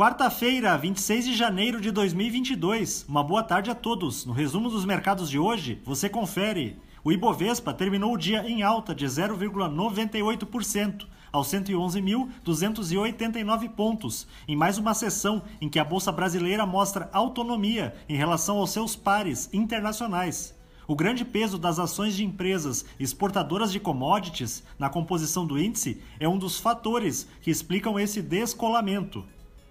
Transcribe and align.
Quarta-feira, 0.00 0.78
26 0.78 1.26
de 1.26 1.36
janeiro 1.36 1.78
de 1.78 1.90
2022. 1.90 3.04
Uma 3.06 3.22
boa 3.22 3.42
tarde 3.42 3.70
a 3.70 3.74
todos. 3.74 4.24
No 4.24 4.32
resumo 4.32 4.70
dos 4.70 4.86
mercados 4.86 5.28
de 5.28 5.38
hoje, 5.38 5.78
você 5.84 6.08
confere. 6.08 6.78
O 7.04 7.12
Ibovespa 7.12 7.74
terminou 7.74 8.14
o 8.14 8.16
dia 8.16 8.48
em 8.48 8.62
alta 8.62 8.94
de 8.94 9.04
0,98%, 9.04 11.06
aos 11.30 11.48
111.289 11.48 13.68
pontos, 13.68 14.26
em 14.48 14.56
mais 14.56 14.78
uma 14.78 14.94
sessão 14.94 15.42
em 15.60 15.68
que 15.68 15.78
a 15.78 15.84
Bolsa 15.84 16.10
Brasileira 16.10 16.64
mostra 16.64 17.10
autonomia 17.12 17.94
em 18.08 18.16
relação 18.16 18.56
aos 18.56 18.70
seus 18.70 18.96
pares 18.96 19.50
internacionais. 19.52 20.58
O 20.88 20.96
grande 20.96 21.26
peso 21.26 21.58
das 21.58 21.78
ações 21.78 22.16
de 22.16 22.24
empresas 22.24 22.86
exportadoras 22.98 23.70
de 23.70 23.78
commodities 23.78 24.64
na 24.78 24.88
composição 24.88 25.44
do 25.44 25.60
índice 25.60 26.00
é 26.18 26.26
um 26.26 26.38
dos 26.38 26.58
fatores 26.58 27.28
que 27.42 27.50
explicam 27.50 27.98
esse 27.98 28.22
descolamento. 28.22 29.22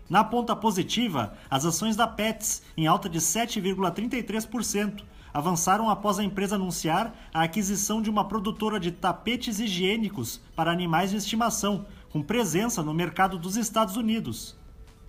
Na 0.10 0.24
ponta 0.24 0.56
positiva, 0.56 1.34
as 1.52 1.66
ações 1.66 1.96
da 1.96 2.08
Pets, 2.08 2.64
em 2.76 2.88
alta 2.88 3.08
de 3.08 3.20
7,33%, 3.20 5.04
avançaram 5.32 5.88
após 5.88 6.18
a 6.18 6.24
empresa 6.24 6.56
anunciar 6.56 7.14
a 7.32 7.44
aquisição 7.44 8.02
de 8.02 8.10
uma 8.10 8.28
produtora 8.28 8.80
de 8.80 8.92
tapetes 8.92 9.60
higiênicos 9.60 10.42
para 10.56 10.72
animais 10.72 11.12
de 11.12 11.18
estimação, 11.18 11.86
com 12.10 12.24
presença 12.24 12.82
no 12.82 12.92
mercado 12.92 13.38
dos 13.38 13.56
Estados 13.56 13.96
Unidos. 13.98 14.58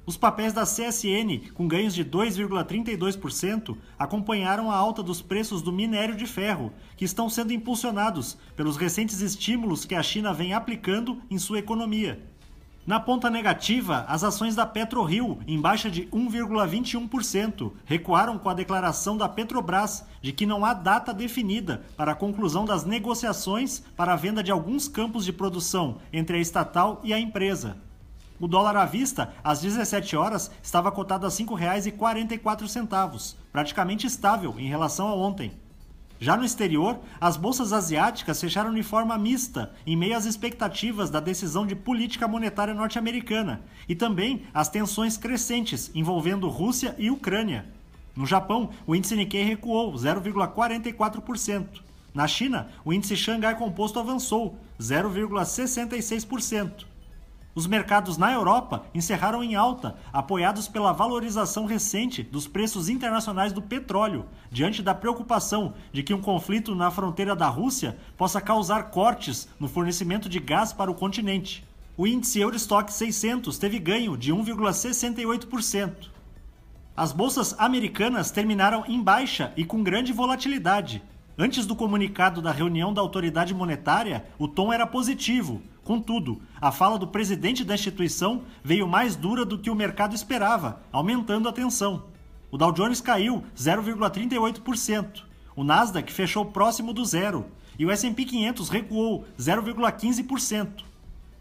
Os 0.04 0.18
papéis 0.18 0.52
da 0.52 0.64
CSN, 0.64 1.50
com 1.54 1.66
ganhos 1.66 1.94
de 1.94 2.04
2,32%, 2.04 3.78
acompanharam 3.98 4.70
a 4.70 4.76
alta 4.76 5.02
dos 5.02 5.22
preços 5.22 5.62
do 5.62 5.72
minério 5.72 6.14
de 6.14 6.26
ferro, 6.26 6.74
que 6.94 7.06
estão 7.06 7.30
sendo 7.30 7.54
impulsionados 7.54 8.36
pelos 8.54 8.76
recentes 8.76 9.22
estímulos 9.22 9.86
que 9.86 9.94
a 9.94 10.02
China 10.02 10.34
vem 10.34 10.52
aplicando 10.52 11.22
em 11.30 11.38
sua 11.38 11.58
economia. 11.58 12.29
Na 12.90 12.98
ponta 12.98 13.30
negativa, 13.30 14.04
as 14.08 14.24
ações 14.24 14.56
da 14.56 14.66
PetroRio, 14.66 15.38
em 15.46 15.60
baixa 15.60 15.88
de 15.88 16.06
1,21%, 16.06 17.70
recuaram 17.84 18.36
com 18.36 18.48
a 18.48 18.52
declaração 18.52 19.16
da 19.16 19.28
Petrobras 19.28 20.04
de 20.20 20.32
que 20.32 20.44
não 20.44 20.64
há 20.64 20.74
data 20.74 21.14
definida 21.14 21.82
para 21.96 22.10
a 22.10 22.16
conclusão 22.16 22.64
das 22.64 22.84
negociações 22.84 23.84
para 23.96 24.14
a 24.14 24.16
venda 24.16 24.42
de 24.42 24.50
alguns 24.50 24.88
campos 24.88 25.24
de 25.24 25.32
produção 25.32 25.98
entre 26.12 26.38
a 26.38 26.40
estatal 26.40 27.00
e 27.04 27.14
a 27.14 27.20
empresa. 27.20 27.76
O 28.40 28.48
dólar 28.48 28.76
à 28.76 28.86
vista, 28.86 29.32
às 29.44 29.60
17 29.60 30.16
horas, 30.16 30.50
estava 30.60 30.90
cotado 30.90 31.26
a 31.26 31.28
R$ 31.28 31.34
5,44, 31.36 33.36
praticamente 33.52 34.04
estável 34.04 34.56
em 34.58 34.66
relação 34.66 35.06
a 35.06 35.14
ontem. 35.14 35.52
Já 36.22 36.36
no 36.36 36.44
exterior, 36.44 37.00
as 37.18 37.38
bolsas 37.38 37.72
asiáticas 37.72 38.38
fecharam 38.38 38.74
de 38.74 38.82
forma 38.82 39.16
mista, 39.16 39.72
em 39.86 39.96
meio 39.96 40.14
às 40.14 40.26
expectativas 40.26 41.08
da 41.08 41.18
decisão 41.18 41.66
de 41.66 41.74
política 41.74 42.28
monetária 42.28 42.74
norte-americana 42.74 43.62
e 43.88 43.94
também 43.94 44.42
as 44.52 44.68
tensões 44.68 45.16
crescentes 45.16 45.90
envolvendo 45.94 46.46
Rússia 46.46 46.94
e 46.98 47.10
Ucrânia. 47.10 47.64
No 48.14 48.26
Japão, 48.26 48.68
o 48.86 48.94
índice 48.94 49.16
Nikkei 49.16 49.44
recuou 49.44 49.94
0,44%. 49.94 51.80
Na 52.12 52.28
China, 52.28 52.68
o 52.84 52.92
índice 52.92 53.16
Xangai 53.16 53.56
Composto 53.56 53.98
avançou 53.98 54.58
0,66%. 54.78 56.89
Os 57.60 57.66
mercados 57.66 58.16
na 58.16 58.32
Europa 58.32 58.86
encerraram 58.94 59.44
em 59.44 59.54
alta, 59.54 59.94
apoiados 60.10 60.66
pela 60.66 60.92
valorização 60.94 61.66
recente 61.66 62.22
dos 62.22 62.48
preços 62.48 62.88
internacionais 62.88 63.52
do 63.52 63.60
petróleo, 63.60 64.24
diante 64.50 64.82
da 64.82 64.94
preocupação 64.94 65.74
de 65.92 66.02
que 66.02 66.14
um 66.14 66.22
conflito 66.22 66.74
na 66.74 66.90
fronteira 66.90 67.36
da 67.36 67.48
Rússia 67.48 67.98
possa 68.16 68.40
causar 68.40 68.84
cortes 68.84 69.46
no 69.60 69.68
fornecimento 69.68 70.26
de 70.26 70.40
gás 70.40 70.72
para 70.72 70.90
o 70.90 70.94
continente. 70.94 71.62
O 71.98 72.06
índice 72.06 72.40
Eurostock 72.40 72.90
600 72.90 73.58
teve 73.58 73.78
ganho 73.78 74.16
de 74.16 74.32
1,68%. 74.32 76.08
As 76.96 77.12
bolsas 77.12 77.54
americanas 77.58 78.30
terminaram 78.30 78.86
em 78.88 79.02
baixa 79.02 79.52
e 79.54 79.66
com 79.66 79.82
grande 79.82 80.14
volatilidade. 80.14 81.02
Antes 81.36 81.66
do 81.66 81.76
comunicado 81.76 82.40
da 82.40 82.52
reunião 82.52 82.92
da 82.92 83.02
autoridade 83.02 83.52
monetária, 83.52 84.24
o 84.38 84.48
tom 84.48 84.72
era 84.72 84.86
positivo, 84.86 85.60
Contudo, 85.84 86.40
a 86.60 86.70
fala 86.70 86.98
do 86.98 87.08
presidente 87.08 87.64
da 87.64 87.74
instituição 87.74 88.42
veio 88.62 88.86
mais 88.86 89.16
dura 89.16 89.44
do 89.44 89.58
que 89.58 89.70
o 89.70 89.74
mercado 89.74 90.14
esperava, 90.14 90.82
aumentando 90.92 91.48
a 91.48 91.52
tensão. 91.52 92.04
O 92.50 92.58
Dow 92.58 92.72
Jones 92.72 93.00
caiu 93.00 93.44
0,38%, 93.56 95.22
o 95.56 95.64
Nasdaq 95.64 96.12
fechou 96.12 96.44
próximo 96.46 96.92
do 96.92 97.04
zero 97.04 97.46
e 97.78 97.84
o 97.86 97.90
S&P 97.90 98.24
500 98.24 98.68
recuou 98.68 99.24
0,15%. 99.38 100.84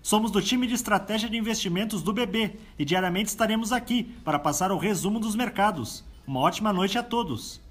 Somos 0.02 0.32
do 0.32 0.42
time 0.42 0.66
de 0.66 0.74
estratégia 0.74 1.30
de 1.30 1.38
investimentos 1.38 2.02
do 2.02 2.14
BB 2.14 2.56
e 2.78 2.86
diariamente 2.86 3.30
estaremos 3.30 3.72
aqui 3.72 4.04
para 4.24 4.40
passar 4.40 4.72
o 4.72 4.78
resumo 4.78 5.20
dos 5.20 5.36
mercados. 5.36 6.06
Uma 6.26 6.40
ótima 6.40 6.72
noite 6.72 6.98
a 6.98 7.04
todos. 7.04 7.62